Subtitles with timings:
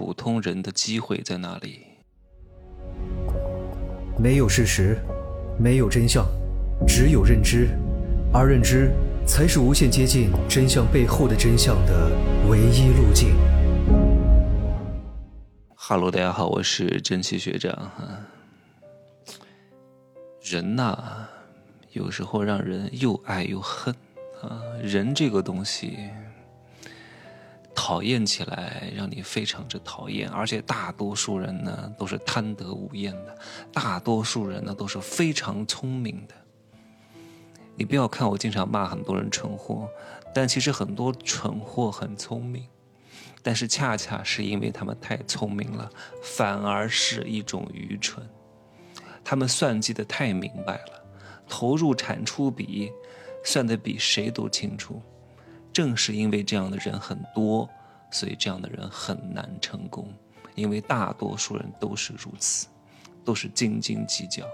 [0.00, 1.82] 普通人的机会在哪里？
[4.18, 4.96] 没有事实，
[5.58, 6.26] 没有真相，
[6.88, 7.68] 只有认知，
[8.32, 8.90] 而认知
[9.26, 12.10] 才是无限接近真相背后的真相的
[12.48, 13.34] 唯一路径。
[15.74, 18.08] 哈喽，大家好，我是真奇学长哈。
[20.40, 20.96] 人呐，
[21.92, 23.94] 有时候让人又爱又恨
[24.40, 24.62] 啊。
[24.82, 25.98] 人这个东西。
[27.82, 33.38] 讨厌起来让你非常之讨厌，而且大多数人呢都是贪得无厌的，
[33.72, 36.34] 大多数人呢都是非常聪明的。
[37.74, 39.88] 你不要看我经常骂很多人蠢货，
[40.34, 42.66] 但其实很多蠢货很聪明，
[43.42, 45.90] 但是恰恰是因为他们太聪明了，
[46.22, 48.22] 反而是一种愚蠢。
[49.24, 51.02] 他们算计的太明白了，
[51.48, 52.92] 投入产出比
[53.42, 55.02] 算得比谁都清楚。
[55.72, 57.68] 正是因为这样的人很多，
[58.10, 60.12] 所以这样的人很难成功。
[60.56, 62.66] 因为大多数人都是如此，
[63.24, 64.44] 都是斤斤计较，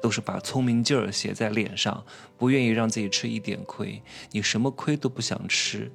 [0.00, 2.04] 都是把聪明劲儿写在脸上，
[2.36, 4.00] 不愿意让自己吃一点亏。
[4.30, 5.90] 你什么亏都不想吃，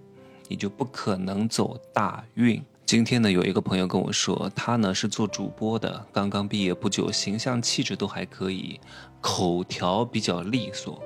[0.50, 2.62] 你就不可能走大运。
[2.86, 8.80] 今天呢，有一个朋友跟我说，他呢是做主播的，刚刚毕业不久，形象气质都还可以，
[9.22, 11.02] 口条比较利索。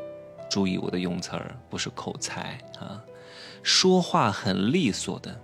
[0.49, 3.03] 注意我的用词儿，不是口才啊。
[3.68, 5.42] 说话很利索的，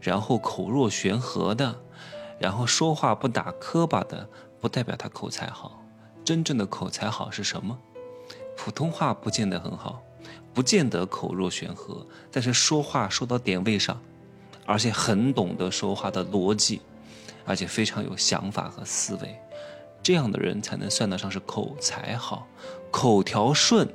[0.00, 1.78] 然后口若悬河的，
[2.38, 4.26] 然后说话不打磕巴的，
[4.58, 5.82] 不代表他口才好。
[6.24, 7.78] 真正的口才好是什么？
[8.56, 10.02] 普通话不见得很好，
[10.54, 14.00] 不见得口若悬河，但是说话说到点位上，
[14.64, 16.80] 而且很懂得说话的逻辑，
[17.44, 19.38] 而且非常有想法和思维，
[20.02, 22.48] 这样的人才能算得上是口才好，
[22.90, 23.86] 口条顺。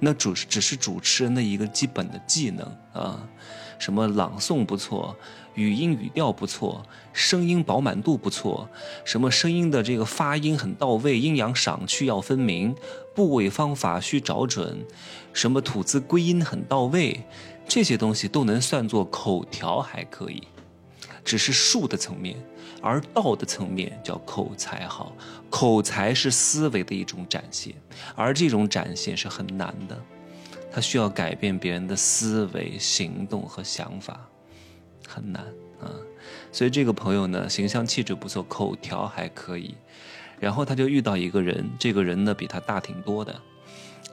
[0.00, 3.28] 那主只是主持人的一个基本的技能啊，
[3.78, 5.16] 什么朗诵不错，
[5.54, 8.68] 语音语调不错，声音饱满度不错，
[9.04, 12.74] 什么声音的这个发音很到位，阴阳赏去要分明，
[13.14, 14.86] 部位方法需找准，
[15.32, 17.24] 什么吐字归音很到位，
[17.66, 20.42] 这些东西都能算作口条还可以，
[21.24, 22.36] 只是术的层面。
[22.80, 25.12] 而道的层面叫口才好，
[25.50, 27.74] 口才是思维的一种展现，
[28.14, 30.00] 而这种展现是很难的，
[30.70, 34.20] 它需要改变别人的思维、行动和想法，
[35.08, 35.42] 很难
[35.80, 35.90] 啊。
[36.52, 39.74] 所以这个朋友呢，形象气质不错，口条还可以，
[40.38, 43.34] 然后他就遇到一个人，这个人呢比他大挺多的，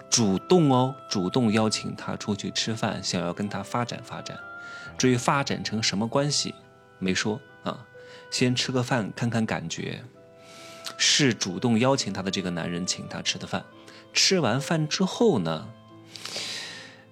[0.09, 4.35] 主动哦，主动邀请他出去吃饭，想要跟他发展发展，
[4.97, 6.56] 至于发展成什么关系，
[7.00, 7.85] 没说啊。
[8.31, 10.03] 先吃个饭看看感觉，
[10.97, 13.63] 是主动邀请他的这个男人请他吃的饭。
[14.13, 15.67] 吃完饭之后呢，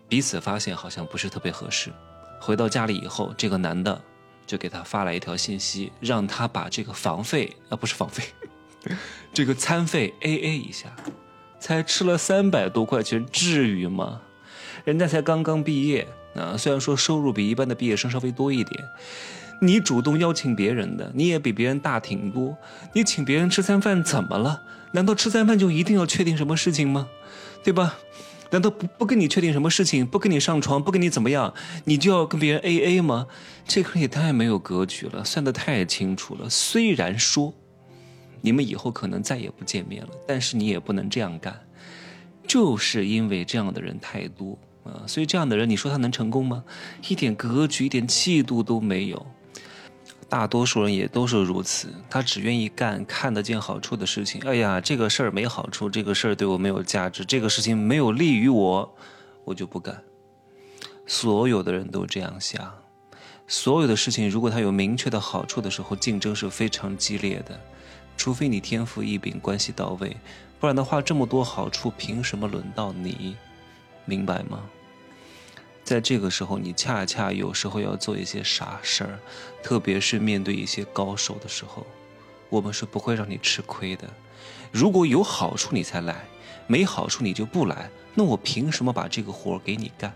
[0.07, 1.91] 彼此发现好像不是特别合适。
[2.39, 4.01] 回到家里以后，这个男的
[4.45, 8.23] 就给他发来一条信息，让他把这个房费啊不是房费，
[9.33, 10.95] 这个餐费 A A 一下。
[11.59, 14.19] 才吃了三百多块钱，至于吗？
[14.83, 16.05] 人家才刚刚毕业
[16.35, 18.83] 啊，虽然说收入比一般的毕业生稍微多一点。
[19.63, 22.57] 你主动邀请别人的，你也比别人大挺多。
[22.93, 24.61] 你请别人吃餐饭怎么了？
[24.91, 27.07] 难道吃餐饭就一定要确定什么事情吗？
[27.63, 27.97] 对吧？
[28.51, 31.53] 难道不不跟你确定什么事情，不跟你上床，不跟你怎么样，
[31.85, 33.25] 你就要跟别人 A A 吗？
[33.65, 36.47] 这可也太没有格局了，算得太清楚了。
[36.49, 37.51] 虽然说
[38.41, 41.57] 你们以后可能再也不见面了，但是你也不能这样干，
[42.45, 45.01] 就是因为这样的人太多啊。
[45.07, 46.63] 所以这样的人，你说他能成功吗？
[47.07, 49.25] 一点格局、一点气度都没有。
[50.33, 54.41] 大多数人也都是如此，他只愿意干看得见好处的事情。
[54.43, 58.95] 哎呀，这个事儿没好处，这个事儿对我没有价值，这个事情没有利于我，
[59.43, 60.03] 我就不干。
[61.05, 62.73] 所有的人都这样想，
[63.45, 67.55] 所有的事情如果它有明确的好处的时候，竞争是非常激烈的。
[68.17, 70.17] 除非你天赋异禀，关系到位，
[70.59, 73.35] 不然的话，这么多好处凭什么轮到你？
[74.05, 74.63] 明白吗？
[75.83, 79.19] 在这个时候，你恰恰有时候要做一些傻事儿，
[79.61, 81.85] 特别是面对一些高手的时候，
[82.49, 84.07] 我们是不会让你吃亏的。
[84.71, 86.25] 如果有好处你才来，
[86.67, 90.13] 没好处你就不来，那我凭什么把这个活给你干？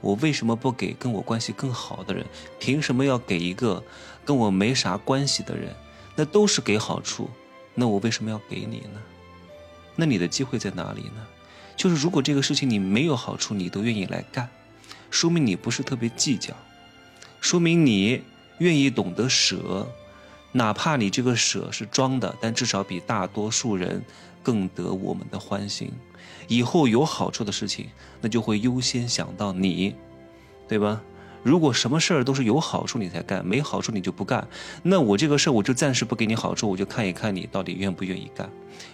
[0.00, 2.24] 我为什么不给跟我关系更好的人？
[2.58, 3.82] 凭什么要给一个
[4.24, 5.74] 跟我没啥关系的人？
[6.16, 7.28] 那都是给好处，
[7.74, 9.00] 那我为什么要给你呢？
[9.96, 11.26] 那你的机会在哪里呢？
[11.76, 14.48] 就是如果这个事情你没有好处，你都愿意来干。
[15.10, 16.54] 说明你不是特别计较，
[17.40, 18.22] 说明你
[18.58, 19.88] 愿意懂得舍，
[20.52, 24.02] 哪怕你这个舍是装的，但至少比大多数人
[24.42, 25.92] 更得我们的欢心。
[26.46, 27.88] 以后有好处的事情，
[28.20, 29.94] 那就会优先想到你，
[30.66, 31.02] 对吧？
[31.44, 34.46] 如果什么事儿都是有好处你才干，没好处你就不干，
[34.82, 38.50] 那我这个事儿我就暂时不给你好处，我就看一看你到底愿不愿意干。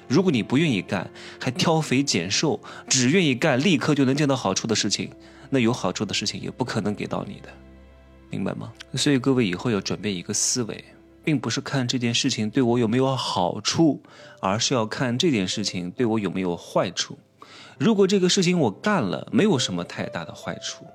[0.07, 1.11] 如果你不愿意干，
[1.41, 5.11] 还挑肥拣瘦，只愿意干立刻就能见到好处的事情，
[5.51, 7.49] 那有好处的事情也不可能给到你的，
[8.31, 8.73] 明白吗？
[8.95, 10.85] 所以各位以后要转变一个思维，
[11.23, 14.03] 并不是看这件事情对我有没有好处，
[14.41, 17.19] 而是要看这件事情对我有没有坏处。
[17.79, 20.87] 如果这个事情我干了，没有什么太大的坏处。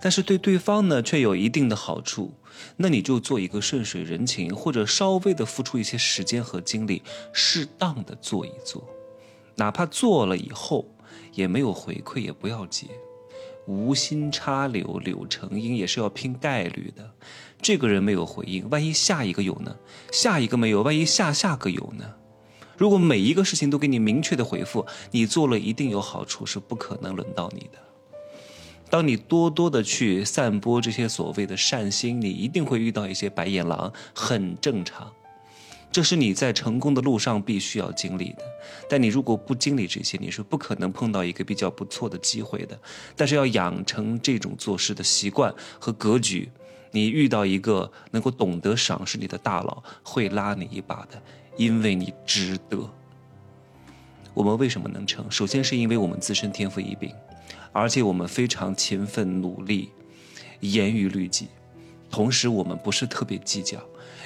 [0.00, 2.34] 但是对对方呢，却有一定的好处，
[2.76, 7.02] 那你就做一个顺水人情，或者稍微的付出一些时间和精力，
[7.32, 8.86] 适当的做一做，
[9.54, 10.86] 哪怕做了以后
[11.32, 12.90] 也没有回馈也不要紧，
[13.66, 17.10] 无心插柳柳成荫也是要拼概率的。
[17.62, 19.74] 这个人没有回应，万一下一个有呢？
[20.12, 22.04] 下一个没有，万一下下个有呢？
[22.76, 27.78] 如果每一个事情都给你明确的回复，你做了一定有好处，是不可能轮到你的。
[28.90, 35.10] 当你多多的去散播这些所谓的善心，你一定会遇到一些白眼狼，很正常。
[35.94, 38.42] 这是你在成功的路上必须要经历的。
[38.88, 42.76] 但你如果不经历这些，你是不可能碰到一个比较不错的机会的。
[43.14, 46.50] 但是要养成这种做事的习惯和格局，
[46.90, 51.22] 你遇到一个能够懂得赏识你的大佬，会拉你一把的，
[51.56, 52.90] 因为你值得。
[54.34, 55.24] 我们为什么能成？
[55.30, 57.14] 首先是因为我们自身天赋异禀。
[57.70, 59.90] 而且我们非常勤奋努力，
[60.58, 61.46] 严于律己，
[62.10, 63.78] 同时我们不是特别计较，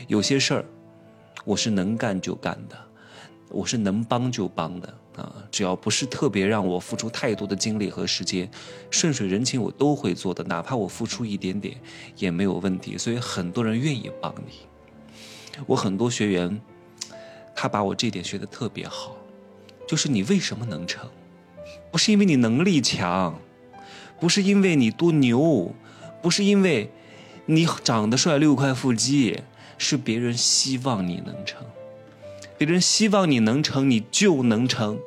[0.06, 0.64] 有些事儿
[1.48, 2.76] 我是能干就干的，
[3.48, 8.50] 我是能帮就帮的啊，只要不是特别让我付出太多的精力和时间，
[8.90, 11.74] 顺水人情我都会做的，哪怕我付出一点点
[12.18, 12.98] 也没有问题。
[12.98, 14.66] 所以很多人愿意帮你，
[15.66, 16.60] 我很多学员，
[17.56, 19.16] 他把我这点学的特别好，
[19.86, 21.08] 就是你为什么能成？
[21.90, 23.40] 不是因为你能力强，
[24.20, 25.74] 不是因为你多牛，
[26.20, 26.90] 不是因为
[27.46, 29.40] 你长得帅六块腹肌，
[29.78, 31.64] 是别人希望你能成，
[32.58, 34.98] 别人希望你能成，你就能成，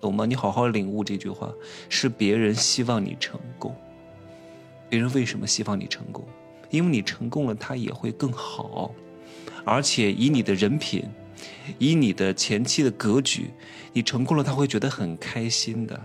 [0.00, 0.24] 懂吗？
[0.24, 1.52] 你好好领悟这句话，
[1.88, 3.76] 是别人希望你成功。
[4.88, 6.24] 别人为什么希望你成功？
[6.70, 8.94] 因为你成功了，他也会更好，
[9.64, 11.04] 而且以你的人品。
[11.78, 13.50] 以你的前期的格局，
[13.92, 16.00] 你成功了，他会觉得很开心的。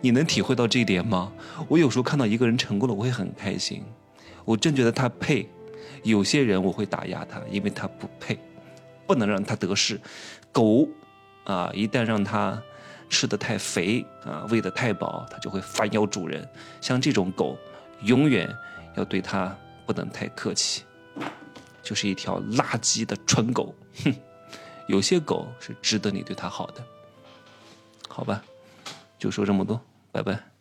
[0.00, 1.32] 你能体会到这一点吗？
[1.68, 3.82] 我有时候看到一个人成功了，我会很开心。
[4.44, 5.48] 我真觉得他配。
[6.02, 8.38] 有些人我会打压他，因为他不配，
[9.06, 10.00] 不能让他得势。
[10.50, 10.88] 狗
[11.44, 12.60] 啊，一旦让他
[13.08, 16.48] 吃的太肥啊，喂的太饱，他就会反咬主人。
[16.80, 17.56] 像这种狗，
[18.02, 18.48] 永远
[18.96, 19.56] 要对他
[19.86, 20.84] 不能太客气。
[21.82, 24.14] 就是一条垃圾的蠢狗，哼！
[24.86, 26.84] 有些狗是值得你对它好的，
[28.08, 28.40] 好吧？
[29.18, 29.80] 就说这么多，
[30.12, 30.51] 拜拜。